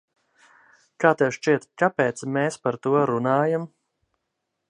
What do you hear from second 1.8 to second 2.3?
kāpēc